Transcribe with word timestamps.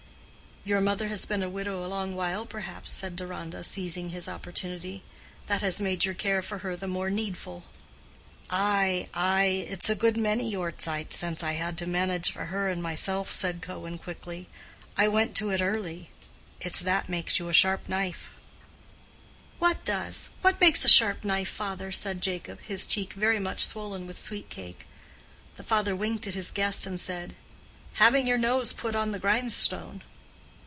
"Your 0.63 0.79
mother 0.79 1.07
has 1.07 1.25
been 1.25 1.41
a 1.41 1.49
widow 1.49 1.83
a 1.83 1.89
long 1.89 2.13
while, 2.15 2.45
perhaps," 2.45 2.91
said 2.93 3.15
Deronda, 3.15 3.63
seizing 3.63 4.09
his 4.09 4.27
opportunity. 4.27 5.01
"That 5.47 5.61
has 5.61 5.81
made 5.81 6.05
your 6.05 6.13
care 6.13 6.43
for 6.43 6.59
her 6.59 6.75
the 6.75 6.87
more 6.87 7.09
needful." 7.09 7.63
"Ay, 8.47 9.09
ay, 9.15 9.65
it's 9.67 9.89
a 9.89 9.95
good 9.95 10.17
many 10.17 10.51
yore 10.51 10.71
zeit 10.79 11.13
since 11.13 11.41
I 11.41 11.53
had 11.53 11.79
to 11.79 11.87
manage 11.87 12.31
for 12.31 12.45
her 12.45 12.69
and 12.69 12.79
myself," 12.83 13.31
said 13.31 13.63
Cohen 13.63 13.97
quickly. 13.97 14.47
"I 14.95 15.07
went 15.07 15.41
early 15.41 15.55
to 15.57 16.03
it. 16.61 16.67
It's 16.67 16.79
that 16.81 17.09
makes 17.09 17.39
you 17.39 17.49
a 17.49 17.53
sharp 17.53 17.89
knife." 17.89 18.29
"What 19.57 19.83
does—what 19.83 20.61
makes 20.61 20.85
a 20.85 20.89
sharp 20.89 21.25
knife, 21.25 21.49
father?" 21.49 21.91
said 21.91 22.21
Jacob, 22.21 22.59
his 22.61 22.85
cheek 22.85 23.13
very 23.13 23.39
much 23.39 23.65
swollen 23.65 24.05
with 24.05 24.19
sweet 24.19 24.51
cake. 24.51 24.85
The 25.57 25.63
father 25.63 25.95
winked 25.95 26.27
at 26.27 26.35
his 26.35 26.51
guest 26.51 26.85
and 26.85 27.01
said, 27.01 27.33
"Having 27.93 28.27
your 28.27 28.37
nose 28.37 28.73
put 28.73 28.95
on 28.95 29.09
the 29.09 29.17
grindstone." 29.17 30.03